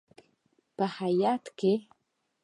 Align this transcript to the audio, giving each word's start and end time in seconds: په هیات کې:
په 0.77 0.85
هیات 0.97 1.43
کې: 1.59 1.73